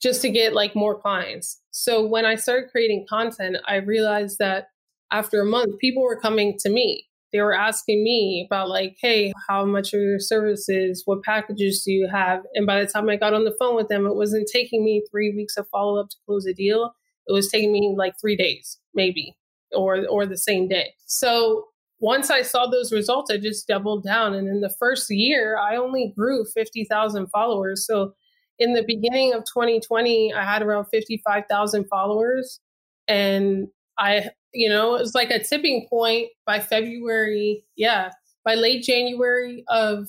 [0.00, 1.60] just to get like more clients.
[1.70, 4.68] So when I started creating content, I realized that
[5.10, 9.32] after a month, people were coming to me they were asking me about like, hey,
[9.48, 11.02] how much are your services?
[11.04, 12.42] What packages do you have?
[12.54, 15.02] And by the time I got on the phone with them, it wasn't taking me
[15.10, 16.94] three weeks of follow up to close a deal.
[17.26, 19.36] It was taking me like three days, maybe,
[19.72, 20.94] or or the same day.
[21.04, 21.66] So
[22.00, 24.34] once I saw those results, I just doubled down.
[24.34, 27.86] And in the first year, I only grew 50,000 followers.
[27.86, 28.14] So
[28.58, 32.60] in the beginning of 2020, I had around 55,000 followers.
[33.08, 37.64] And I you know, it was like a tipping point by February.
[37.76, 38.10] Yeah,
[38.44, 40.08] by late January of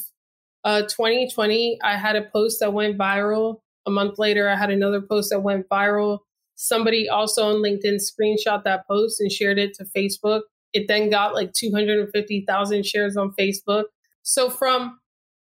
[0.64, 3.62] uh, 2020, I had a post that went viral.
[3.86, 6.20] A month later, I had another post that went viral.
[6.56, 10.42] Somebody also on LinkedIn screenshot that post and shared it to Facebook.
[10.74, 13.86] It then got like 250,000 shares on Facebook.
[14.24, 15.00] So from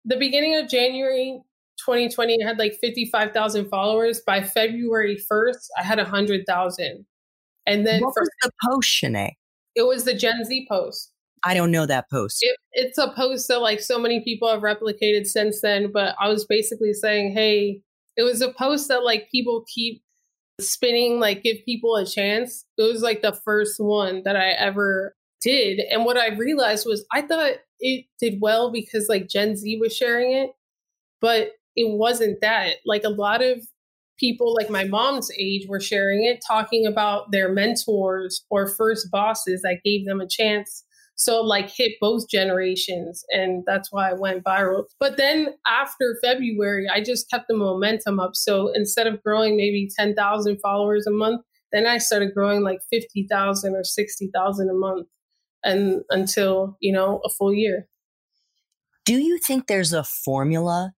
[0.03, 1.41] the beginning of January
[1.77, 4.21] 2020, I had like 55,000 followers.
[4.25, 7.05] By February 1st, I had 100,000.
[7.65, 9.31] And then what for, was the post, Shanee?
[9.75, 11.11] It was the Gen Z post.
[11.43, 12.39] I don't know that post.
[12.41, 16.27] It, it's a post that like so many people have replicated since then, but I
[16.27, 17.81] was basically saying, hey,
[18.17, 20.01] it was a post that like people keep
[20.59, 22.65] spinning, like give people a chance.
[22.77, 25.81] It was like the first one that I ever did.
[25.91, 29.95] And what I realized was I thought it did well because like Gen Z was
[29.95, 30.51] sharing it,
[31.21, 32.75] but it wasn't that.
[32.85, 33.67] Like a lot of
[34.17, 39.61] people like my mom's age were sharing it, talking about their mentors or first bosses
[39.61, 40.84] that gave them a chance.
[41.15, 44.83] So like hit both generations and that's why I went viral.
[44.99, 48.35] But then after February, I just kept the momentum up.
[48.35, 53.75] So instead of growing maybe 10,000 followers a month, then I started growing like 50,000
[53.75, 55.07] or 60,000 a month
[55.63, 57.87] and until, you know, a full year.
[59.05, 60.93] Do you think there's a formula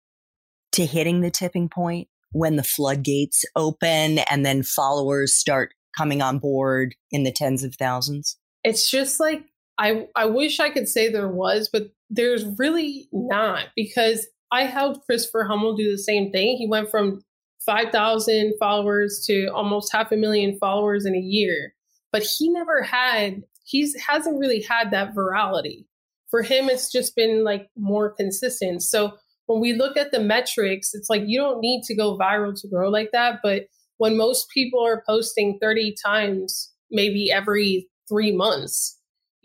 [0.72, 2.08] to hitting the tipping point?
[2.36, 7.74] when the floodgates open and then followers start coming on board in the tens of
[7.76, 8.36] thousands?
[8.62, 9.44] It's just like
[9.78, 15.04] I I wish I could say there was, but there's really not because I helped
[15.06, 16.56] Christopher Hummel do the same thing.
[16.56, 17.20] He went from
[17.66, 21.74] 5,000 followers to almost half a million followers in a year.
[22.12, 25.84] but he never had, he's hasn't really had that virality.
[26.30, 28.82] For him, it's just been like more consistent.
[28.82, 32.58] So when we look at the metrics, it's like you don't need to go viral
[32.60, 33.40] to grow like that.
[33.42, 33.66] But
[33.98, 38.95] when most people are posting 30 times, maybe every three months,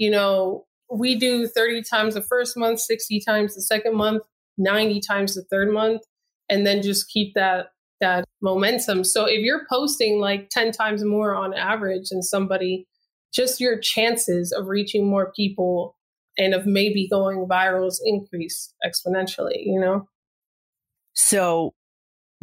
[0.02, 4.24] you know, we do 30 times the first month, 60 times the second month,
[4.58, 6.02] 90 times the third month,
[6.50, 7.68] and then just keep that
[8.00, 9.04] that momentum.
[9.04, 12.88] So if you're posting like 10 times more on average than somebody,
[13.32, 15.96] just your chances of reaching more people
[16.36, 20.08] and of maybe going virals increase exponentially, you know?
[21.14, 21.76] So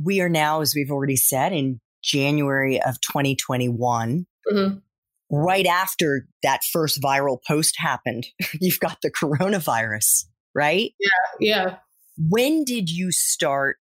[0.01, 4.27] we are now, as we've already said, in January of 2021.
[4.53, 4.79] Mm-hmm.
[5.31, 8.27] Right after that first viral post happened,
[8.61, 10.93] you've got the coronavirus, right?
[10.99, 11.39] Yeah.
[11.41, 11.77] Yeah.
[12.17, 13.77] When did you start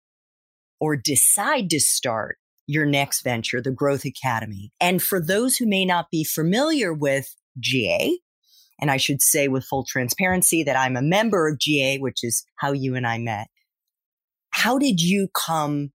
[0.81, 4.73] or decide to start your next venture, the Growth Academy?
[4.81, 8.19] And for those who may not be familiar with GA,
[8.81, 12.45] and I should say with full transparency that I'm a member of GA, which is
[12.57, 13.49] how you and I met.
[14.51, 15.93] How did you come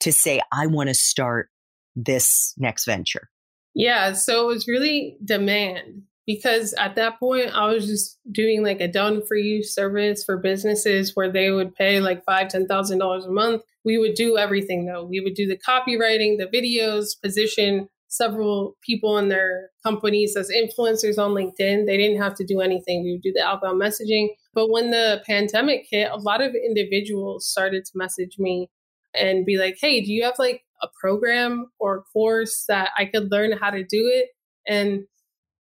[0.00, 1.48] to say, I want to start
[1.96, 3.28] this next venture?
[3.74, 8.80] Yeah, so it was really demand because at that point I was just doing like
[8.80, 12.98] a done for you service for businesses where they would pay like five, ten thousand
[12.98, 13.62] dollars a month.
[13.84, 15.04] We would do everything though.
[15.04, 21.18] We would do the copywriting, the videos, position several people in their companies as influencers
[21.18, 21.84] on LinkedIn.
[21.86, 23.02] They didn't have to do anything.
[23.02, 24.28] We would do the outbound messaging.
[24.54, 28.70] But when the pandemic hit, a lot of individuals started to message me
[29.14, 33.06] and be like, hey, do you have like a program or a course that I
[33.06, 34.28] could learn how to do it?
[34.68, 35.04] And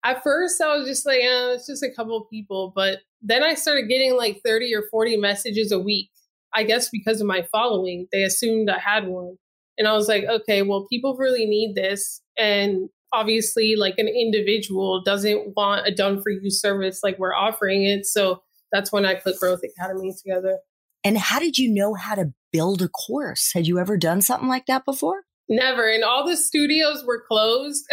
[0.04, 2.72] at first, I was just like, oh, it's just a couple of people.
[2.74, 6.10] But then I started getting like 30 or 40 messages a week.
[6.54, 9.36] I guess because of my following, they assumed I had one.
[9.78, 12.22] And I was like, okay, well, people really need this.
[12.36, 17.84] And obviously, like an individual doesn't want a done for you service like we're offering
[17.84, 18.06] it.
[18.06, 18.42] So
[18.72, 20.58] that's when I put Growth Academy together.
[21.04, 23.52] And how did you know how to build a course?
[23.54, 25.22] Had you ever done something like that before?
[25.48, 25.88] Never.
[25.88, 27.84] And all the studios were closed.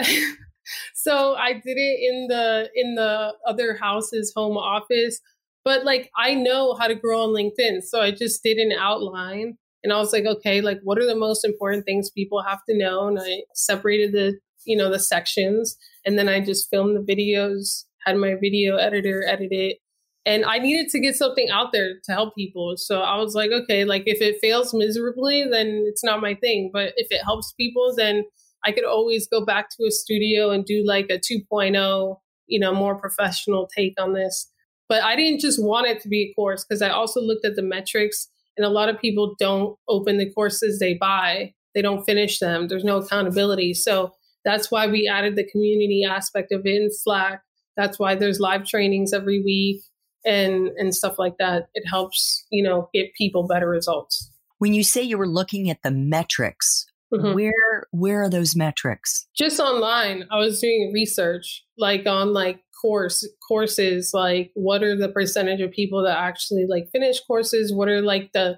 [0.94, 5.20] so I did it in the in the other house's home office.
[5.64, 7.84] But like I know how to grow on LinkedIn.
[7.84, 11.16] So I just did an outline and I was like, okay, like what are the
[11.16, 13.08] most important things people have to know?
[13.08, 17.86] And I separated the, you know, the sections and then I just filmed the videos,
[18.06, 19.78] had my video editor edit it.
[20.28, 22.74] And I needed to get something out there to help people.
[22.76, 26.70] So I was like, okay, like if it fails miserably, then it's not my thing.
[26.74, 28.26] But if it helps people, then
[28.66, 32.74] I could always go back to a studio and do like a 2.0, you know,
[32.74, 34.52] more professional take on this.
[34.90, 37.56] But I didn't just want it to be a course because I also looked at
[37.56, 42.04] the metrics and a lot of people don't open the courses they buy, they don't
[42.04, 42.68] finish them.
[42.68, 43.76] There's no accountability.
[43.76, 44.12] So
[44.44, 47.44] that's why we added the community aspect of it in Slack.
[47.78, 49.84] That's why there's live trainings every week
[50.28, 51.70] and and stuff like that.
[51.74, 54.32] It helps, you know, get people better results.
[54.60, 57.34] When you say you were looking at the metrics, mm-hmm.
[57.34, 59.28] where where are those metrics?
[59.36, 60.26] Just online.
[60.30, 65.72] I was doing research like on like course courses like what are the percentage of
[65.72, 68.58] people that actually like finish courses what are like the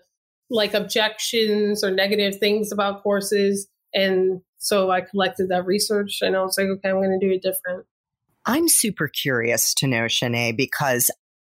[0.49, 6.41] like objections or negative things about courses and so i collected that research and i
[6.41, 7.85] was like okay i'm going to do it different
[8.45, 11.09] i'm super curious to know shanee because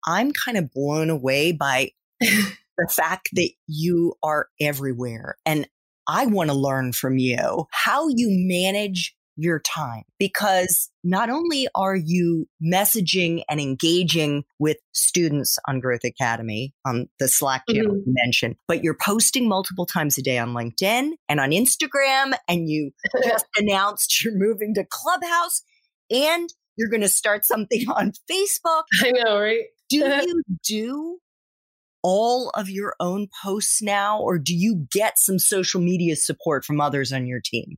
[0.08, 1.89] i'm kind of blown away by
[2.20, 5.68] the fact that you are everywhere and
[6.08, 11.96] I want to learn from you how you manage your time because not only are
[11.96, 18.10] you messaging and engaging with students on Growth Academy on the Slack channel mm-hmm.
[18.10, 22.70] you mentioned, but you're posting multiple times a day on LinkedIn and on Instagram, and
[22.70, 22.91] you
[23.24, 25.63] just announced you're moving to Clubhouse
[26.10, 28.84] and you're going to start something on Facebook.
[29.02, 29.65] I know, right?
[29.89, 31.19] Do you do
[32.04, 36.80] all of your own posts now, or do you get some social media support from
[36.80, 37.78] others on your team?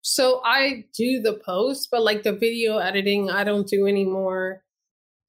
[0.00, 4.62] So I do the post, but like the video editing, I don't do anymore.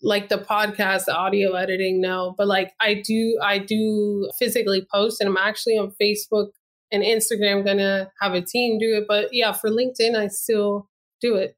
[0.04, 2.36] Like the podcast, the audio editing, no.
[2.38, 6.50] But like I do, I do physically post, and I'm actually on Facebook
[6.92, 9.06] and Instagram gonna have a team do it.
[9.08, 10.88] But yeah, for LinkedIn, I still
[11.20, 11.56] do it.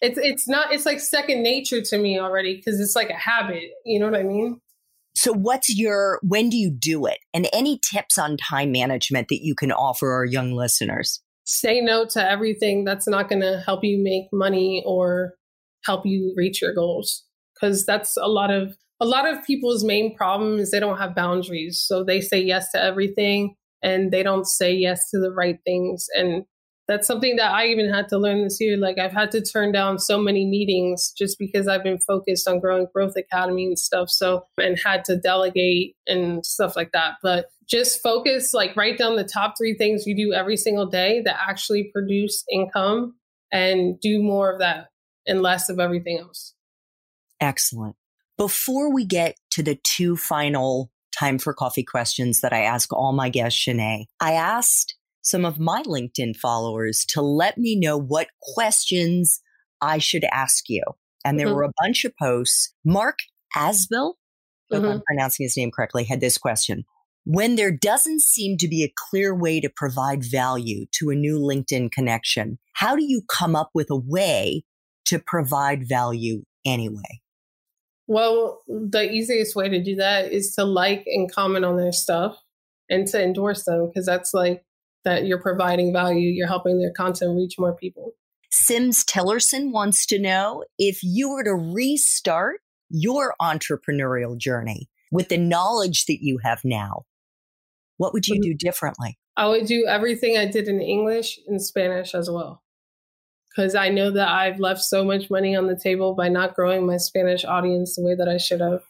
[0.00, 3.70] It's it's not it's like second nature to me already because it's like a habit.
[3.84, 4.60] You know what I mean?
[5.16, 7.18] So what's your when do you do it?
[7.32, 11.22] And any tips on time management that you can offer our young listeners?
[11.44, 15.34] say no to everything that's not going to help you make money or
[15.84, 17.24] help you reach your goals
[17.54, 21.14] because that's a lot of a lot of people's main problem is they don't have
[21.14, 25.58] boundaries so they say yes to everything and they don't say yes to the right
[25.64, 26.44] things and
[26.86, 28.76] that's something that I even had to learn this year.
[28.76, 32.60] Like I've had to turn down so many meetings just because I've been focused on
[32.60, 34.10] growing Growth Academy and stuff.
[34.10, 37.14] So, and had to delegate and stuff like that.
[37.22, 41.22] But just focus, like write down the top three things you do every single day
[41.24, 43.14] that actually produce income
[43.50, 44.88] and do more of that
[45.26, 46.54] and less of everything else.
[47.40, 47.96] Excellent.
[48.36, 53.12] Before we get to the two final time for coffee questions that I ask all
[53.12, 58.28] my guests, Shanee, I asked some of my LinkedIn followers to let me know what
[58.40, 59.40] questions
[59.80, 60.82] I should ask you.
[61.24, 61.56] And there mm-hmm.
[61.56, 62.72] were a bunch of posts.
[62.84, 63.18] Mark
[63.56, 64.14] Asbill,
[64.72, 64.84] mm-hmm.
[64.84, 66.84] I'm pronouncing his name correctly, had this question.
[67.24, 71.38] When there doesn't seem to be a clear way to provide value to a new
[71.38, 74.64] LinkedIn connection, how do you come up with a way
[75.06, 77.22] to provide value anyway?
[78.06, 82.36] Well, the easiest way to do that is to like and comment on their stuff
[82.90, 84.62] and to endorse them because that's like
[85.04, 88.12] that you're providing value, you're helping their content reach more people.
[88.50, 95.38] Sims Tillerson wants to know if you were to restart your entrepreneurial journey with the
[95.38, 97.04] knowledge that you have now,
[97.96, 98.50] what would you mm-hmm.
[98.50, 99.18] do differently?
[99.36, 102.62] I would do everything I did in English and Spanish as well.
[103.48, 106.86] Because I know that I've left so much money on the table by not growing
[106.86, 108.82] my Spanish audience the way that I should have.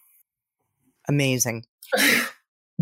[1.09, 1.65] Amazing.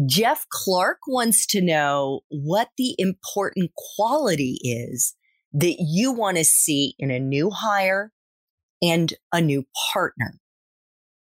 [0.06, 5.14] Jeff Clark wants to know what the important quality is
[5.52, 8.12] that you want to see in a new hire
[8.82, 10.38] and a new partner.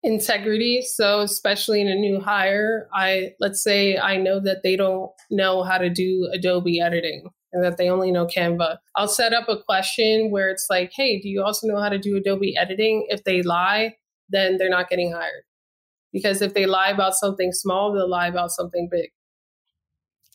[0.02, 0.82] Integrity.
[0.82, 5.62] So, especially in a new hire, I let's say I know that they don't know
[5.62, 8.78] how to do Adobe editing and that they only know Canva.
[8.96, 11.98] I'll set up a question where it's like, hey, do you also know how to
[11.98, 13.06] do Adobe editing?
[13.08, 13.96] If they lie,
[14.28, 15.44] then they're not getting hired.
[16.14, 19.10] Because if they lie about something small, they'll lie about something big.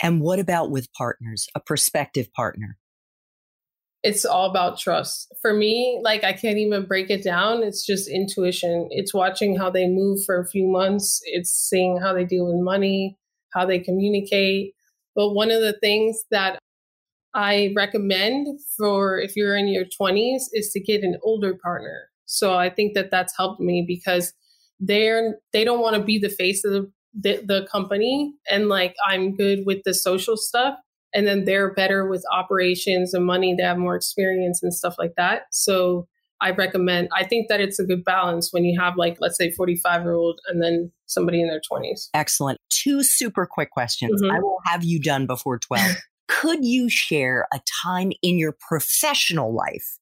[0.02, 2.78] And what about with partners, a prospective partner?
[4.04, 5.34] It's all about trust.
[5.42, 7.64] For me, like I can't even break it down.
[7.64, 8.90] It's just intuition.
[8.92, 11.22] It's watching how they move for a few months.
[11.26, 13.18] It's seeing how they deal with money,
[13.54, 14.74] how they communicate.
[15.16, 16.60] But one of the things that
[17.34, 22.10] I recommend for if you're in your 20s is to get an older partner.
[22.26, 24.34] So I think that that's helped me because
[24.80, 28.96] they're they don't want to be the face of the, the, the company and like
[29.08, 30.76] i'm good with the social stuff.
[31.12, 35.14] And then they're better with operations and money they have more experience and stuff like
[35.18, 35.44] that.
[35.52, 36.08] So
[36.42, 39.52] i recommend i think that it's a good balance when you have like let's say
[39.52, 42.60] 45 year old and then somebody in their 20s excellent.
[42.70, 44.22] Two super quick questions.
[44.22, 44.32] Mm-hmm.
[44.36, 45.98] i will have you done before 12
[46.30, 49.99] could you share a time in your professional life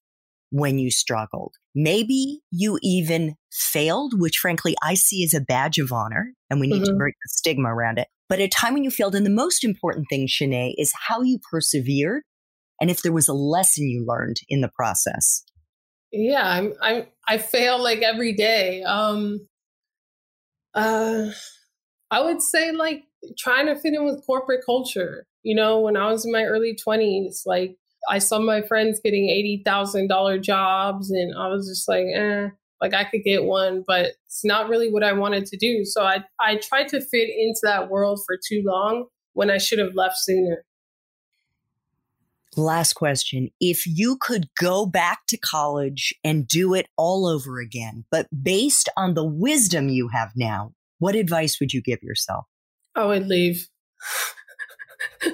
[0.49, 1.55] when you struggled.
[1.75, 6.67] Maybe you even failed, which frankly I see as a badge of honor, and we
[6.67, 6.91] need mm-hmm.
[6.91, 8.07] to break the stigma around it.
[8.29, 11.39] But a time when you failed, and the most important thing, Shanee, is how you
[11.51, 12.23] persevered
[12.79, 15.43] and if there was a lesson you learned in the process.
[16.11, 18.83] Yeah, I'm I'm I fail like every day.
[18.83, 19.47] Um
[20.73, 21.27] uh
[22.09, 23.03] I would say like
[23.37, 25.25] trying to fit in with corporate culture.
[25.43, 27.77] You know, when I was in my early 20s, like
[28.07, 29.27] I saw my friends getting
[29.65, 32.49] $80,000 jobs and I was just like, eh,
[32.81, 35.83] like I could get one, but it's not really what I wanted to do.
[35.83, 39.79] So I, I tried to fit into that world for too long when I should
[39.79, 40.63] have left sooner.
[42.55, 43.49] Last question.
[43.59, 48.89] If you could go back to college and do it all over again, but based
[48.97, 52.45] on the wisdom you have now, what advice would you give yourself?
[52.95, 53.67] I would leave.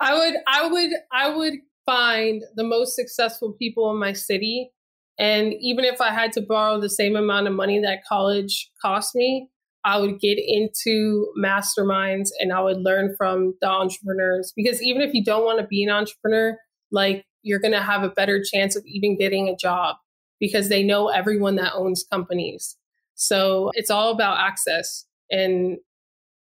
[0.00, 1.54] I would, I would, I would
[1.86, 4.70] find the most successful people in my city.
[5.18, 9.14] And even if I had to borrow the same amount of money that college cost
[9.14, 9.48] me,
[9.84, 14.52] I would get into masterminds and I would learn from the entrepreneurs.
[14.54, 16.56] Because even if you don't want to be an entrepreneur,
[16.90, 19.96] like you're going to have a better chance of even getting a job
[20.38, 22.76] because they know everyone that owns companies.
[23.14, 25.04] So it's all about access.
[25.30, 25.78] And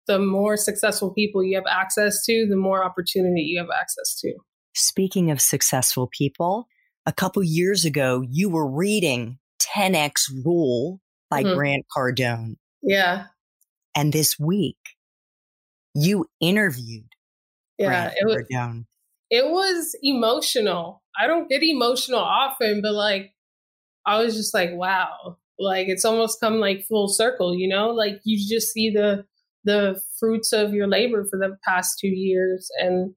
[0.07, 4.35] the more successful people you have access to, the more opportunity you have access to.
[4.77, 6.69] Speaking of successful people,
[7.07, 11.01] a couple years ago, you were reading 10X Rule
[11.31, 11.55] by mm-hmm.
[11.55, 12.57] Grant Cardone.
[12.83, 13.25] Yeah.
[13.95, 14.77] And this week,
[15.95, 17.09] you interviewed
[17.79, 18.85] yeah, Grant it was, Cardone.
[19.31, 21.03] It was emotional.
[21.19, 23.33] I don't get emotional often, but like,
[24.05, 25.39] I was just like, wow.
[25.59, 27.89] Like it's almost come like full circle, you know?
[27.89, 29.25] Like you just see the
[29.65, 33.15] the fruits of your labor for the past two years and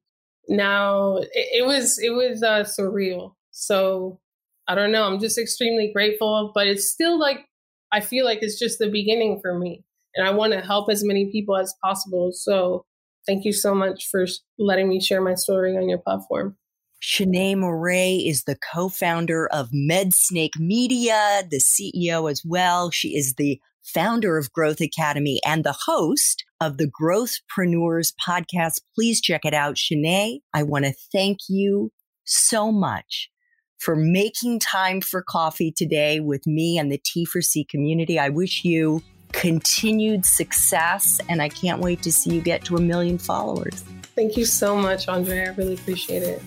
[0.50, 3.34] now it, it was it was uh, surreal.
[3.52, 4.20] So
[4.68, 5.04] I don't know.
[5.04, 7.46] I'm just extremely grateful, but it's still like
[7.92, 9.84] I feel like it's just the beginning for me,
[10.16, 12.32] and I want to help as many people as possible.
[12.34, 12.86] So
[13.28, 14.26] thank you so much for
[14.58, 16.58] letting me share my story on your platform.
[17.02, 22.92] Shanee Moret is the co-founder of MedSnake Media, the CEO as well.
[22.92, 28.82] She is the founder of Growth Academy and the host of the Growthpreneurs podcast.
[28.96, 29.76] Please check it out.
[29.76, 31.92] Shanee, I want to thank you
[32.26, 33.30] so much
[33.78, 38.20] for making time for coffee today with me and the T4C community.
[38.20, 39.02] I wish you
[39.32, 43.84] continued success and I can't wait to see you get to a million followers.
[44.16, 45.46] Thank you so much, Andre.
[45.46, 46.42] I really appreciate it.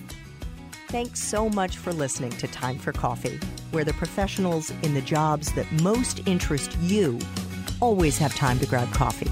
[0.89, 3.39] Thanks so much for listening to Time for Coffee,
[3.71, 7.17] where the professionals in the jobs that most interest you
[7.81, 9.31] always have time to grab coffee